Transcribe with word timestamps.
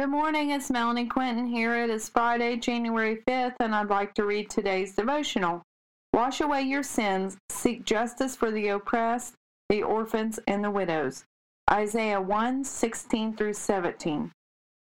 Good 0.00 0.08
morning, 0.08 0.48
it's 0.48 0.70
Melanie 0.70 1.04
Quinton 1.04 1.46
here. 1.46 1.76
It 1.76 1.90
is 1.90 2.08
Friday, 2.08 2.56
January 2.56 3.22
5th, 3.28 3.56
and 3.60 3.74
I'd 3.74 3.90
like 3.90 4.14
to 4.14 4.24
read 4.24 4.48
today's 4.48 4.94
devotional. 4.94 5.60
Wash 6.14 6.40
away 6.40 6.62
your 6.62 6.82
sins, 6.82 7.36
seek 7.50 7.84
justice 7.84 8.34
for 8.34 8.50
the 8.50 8.68
oppressed, 8.68 9.34
the 9.68 9.82
orphans, 9.82 10.40
and 10.46 10.64
the 10.64 10.70
widows. 10.70 11.24
Isaiah 11.70 12.18
1 12.18 12.64
16 12.64 13.36
through 13.36 13.52
17. 13.52 14.32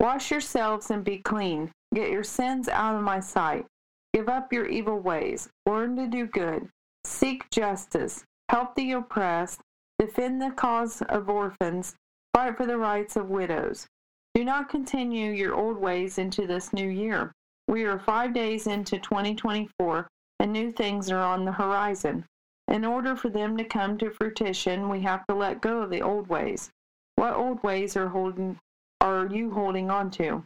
Wash 0.00 0.30
yourselves 0.30 0.90
and 0.90 1.04
be 1.04 1.18
clean. 1.18 1.70
Get 1.94 2.08
your 2.08 2.24
sins 2.24 2.70
out 2.70 2.96
of 2.96 3.02
my 3.02 3.20
sight. 3.20 3.66
Give 4.14 4.30
up 4.30 4.54
your 4.54 4.68
evil 4.68 5.00
ways. 5.00 5.50
Learn 5.66 5.96
to 5.96 6.06
do 6.06 6.24
good. 6.24 6.70
Seek 7.04 7.50
justice. 7.50 8.24
Help 8.48 8.74
the 8.74 8.92
oppressed. 8.92 9.60
Defend 9.98 10.40
the 10.40 10.52
cause 10.52 11.02
of 11.10 11.28
orphans. 11.28 11.94
Fight 12.32 12.56
for 12.56 12.64
the 12.64 12.78
rights 12.78 13.16
of 13.16 13.28
widows. 13.28 13.86
Do 14.34 14.44
not 14.44 14.68
continue 14.68 15.30
your 15.30 15.54
old 15.54 15.76
ways 15.76 16.18
into 16.18 16.46
this 16.46 16.72
new 16.72 16.88
year. 16.88 17.32
We 17.68 17.84
are 17.84 18.00
five 18.00 18.34
days 18.34 18.66
into 18.66 18.98
2024 18.98 20.08
and 20.40 20.52
new 20.52 20.72
things 20.72 21.10
are 21.10 21.22
on 21.22 21.44
the 21.44 21.52
horizon. 21.52 22.24
In 22.66 22.84
order 22.84 23.14
for 23.14 23.28
them 23.28 23.56
to 23.56 23.64
come 23.64 23.96
to 23.98 24.10
fruition, 24.10 24.88
we 24.88 25.02
have 25.02 25.24
to 25.26 25.34
let 25.34 25.60
go 25.60 25.82
of 25.82 25.90
the 25.90 26.02
old 26.02 26.28
ways. 26.28 26.70
What 27.14 27.34
old 27.34 27.62
ways 27.62 27.96
are 27.96 28.08
holding 28.08 28.58
are 29.00 29.26
you 29.26 29.52
holding 29.52 29.88
on 29.88 30.10
to? 30.12 30.42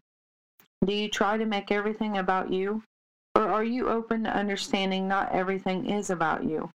Do 0.84 0.92
you 0.92 1.08
try 1.08 1.38
to 1.38 1.46
make 1.46 1.72
everything 1.72 2.18
about 2.18 2.52
you? 2.52 2.82
Or 3.34 3.48
are 3.48 3.64
you 3.64 3.88
open 3.88 4.24
to 4.24 4.36
understanding 4.36 5.08
not 5.08 5.32
everything 5.32 5.88
is 5.88 6.10
about 6.10 6.44
you? 6.44 6.70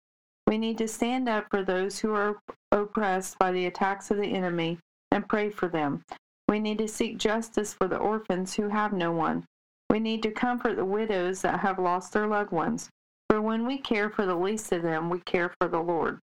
We 0.48 0.58
need 0.58 0.78
to 0.78 0.88
stand 0.88 1.28
up 1.28 1.48
for 1.50 1.64
those 1.64 2.00
who 2.00 2.14
are 2.14 2.40
oppressed 2.72 3.38
by 3.38 3.52
the 3.52 3.66
attacks 3.66 4.12
of 4.12 4.18
the 4.18 4.34
enemy 4.34 4.78
and 5.12 5.28
pray 5.28 5.50
for 5.50 5.68
them. 5.68 6.04
We 6.52 6.60
need 6.60 6.80
to 6.80 6.88
seek 6.90 7.18
justice 7.18 7.74
for 7.74 7.88
the 7.88 7.96
orphans 7.96 8.56
who 8.56 8.68
have 8.68 8.92
no 8.92 9.14
one. 9.14 9.46
We 9.90 10.02
need 10.02 10.22
to 10.24 10.32
comfort 10.32 10.76
the 10.76 10.84
widows 10.84 11.42
that 11.44 11.62
have 11.62 11.80
lost 11.80 12.12
their 12.12 12.28
loved 12.28 12.52
ones. 12.52 12.90
For 13.30 13.42
when 13.42 13.66
we 13.66 13.78
care 13.78 14.10
for 14.10 14.26
the 14.26 14.36
least 14.36 14.70
of 14.74 14.82
them, 14.82 15.10
we 15.10 15.22
care 15.22 15.54
for 15.58 15.70
the 15.70 15.80
Lord. 15.80 16.20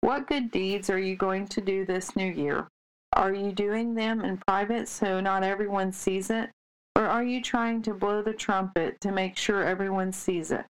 What 0.00 0.28
good 0.28 0.50
deeds 0.50 0.88
are 0.88 0.98
you 0.98 1.14
going 1.14 1.46
to 1.48 1.60
do 1.60 1.84
this 1.84 2.16
new 2.16 2.32
year? 2.32 2.68
Are 3.12 3.34
you 3.34 3.52
doing 3.52 3.94
them 3.94 4.24
in 4.24 4.38
private 4.38 4.88
so 4.88 5.20
not 5.20 5.42
everyone 5.42 5.92
sees 5.92 6.30
it? 6.30 6.48
Or 6.96 7.04
are 7.04 7.22
you 7.22 7.42
trying 7.42 7.82
to 7.82 7.92
blow 7.92 8.22
the 8.22 8.32
trumpet 8.32 8.98
to 9.02 9.12
make 9.12 9.36
sure 9.36 9.62
everyone 9.62 10.10
sees 10.10 10.52
it? 10.52 10.64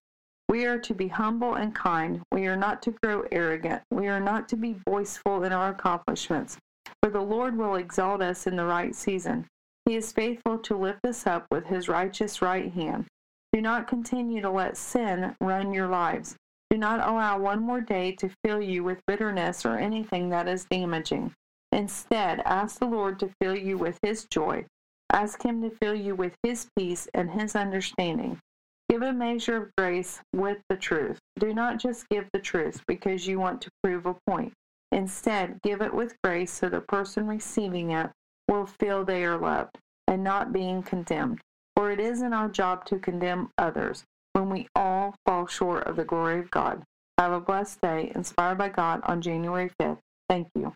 We 0.49 0.65
are 0.65 0.79
to 0.79 0.93
be 0.93 1.07
humble 1.07 1.53
and 1.53 1.73
kind. 1.73 2.21
We 2.33 2.47
are 2.47 2.57
not 2.57 2.81
to 2.81 2.91
grow 3.01 3.23
arrogant. 3.31 3.83
We 3.89 4.09
are 4.09 4.19
not 4.19 4.49
to 4.49 4.57
be 4.57 4.73
boastful 4.73 5.45
in 5.45 5.53
our 5.53 5.69
accomplishments. 5.69 6.57
For 7.01 7.09
the 7.09 7.21
Lord 7.21 7.57
will 7.57 7.75
exalt 7.75 8.21
us 8.21 8.47
in 8.47 8.55
the 8.55 8.65
right 8.65 8.95
season. 8.95 9.47
He 9.85 9.95
is 9.95 10.11
faithful 10.11 10.57
to 10.59 10.75
lift 10.75 11.05
us 11.05 11.25
up 11.25 11.47
with 11.49 11.67
his 11.67 11.87
righteous 11.87 12.41
right 12.41 12.71
hand. 12.71 13.05
Do 13.53 13.61
not 13.61 13.87
continue 13.87 14.41
to 14.41 14.49
let 14.49 14.75
sin 14.75 15.35
run 15.39 15.73
your 15.73 15.87
lives. 15.87 16.35
Do 16.69 16.77
not 16.77 16.99
allow 16.99 17.39
one 17.39 17.61
more 17.61 17.79
day 17.79 18.11
to 18.13 18.29
fill 18.43 18.61
you 18.61 18.83
with 18.83 19.05
bitterness 19.07 19.65
or 19.65 19.77
anything 19.77 20.29
that 20.29 20.49
is 20.49 20.65
damaging. 20.65 21.33
Instead, 21.71 22.41
ask 22.45 22.79
the 22.79 22.85
Lord 22.85 23.19
to 23.19 23.31
fill 23.41 23.55
you 23.55 23.77
with 23.77 23.99
His 24.01 24.25
joy. 24.29 24.65
Ask 25.11 25.43
Him 25.43 25.61
to 25.61 25.69
fill 25.69 25.95
you 25.95 26.15
with 26.15 26.35
His 26.43 26.67
peace 26.77 27.07
and 27.13 27.31
His 27.31 27.55
understanding. 27.55 28.39
Give 28.89 29.01
a 29.01 29.13
measure 29.13 29.57
of 29.57 29.75
grace 29.77 30.21
with 30.33 30.57
the 30.69 30.77
truth. 30.77 31.19
Do 31.39 31.53
not 31.53 31.79
just 31.79 32.09
give 32.09 32.27
the 32.33 32.39
truth 32.39 32.81
because 32.87 33.27
you 33.27 33.39
want 33.39 33.61
to 33.61 33.71
prove 33.81 34.05
a 34.05 34.15
point. 34.27 34.53
Instead, 34.97 35.61
give 35.61 35.79
it 35.83 35.93
with 35.93 36.19
grace 36.23 36.51
so 36.51 36.67
the 36.67 36.81
person 36.81 37.27
receiving 37.27 37.91
it 37.91 38.09
will 38.47 38.65
feel 38.65 39.05
they 39.05 39.23
are 39.23 39.37
loved 39.37 39.77
and 40.07 40.23
not 40.23 40.51
being 40.51 40.81
condemned. 40.81 41.39
For 41.75 41.91
it 41.91 41.99
isn't 41.99 42.33
our 42.33 42.49
job 42.49 42.83
to 42.85 42.97
condemn 42.97 43.51
others 43.59 44.03
when 44.33 44.49
we 44.49 44.67
all 44.75 45.13
fall 45.23 45.45
short 45.45 45.85
of 45.85 45.97
the 45.97 46.03
glory 46.03 46.39
of 46.39 46.49
God. 46.49 46.81
Have 47.19 47.31
a 47.31 47.39
blessed 47.39 47.79
day, 47.79 48.11
inspired 48.15 48.57
by 48.57 48.69
God 48.69 49.01
on 49.03 49.21
January 49.21 49.69
5th. 49.79 49.99
Thank 50.29 50.47
you. 50.55 50.73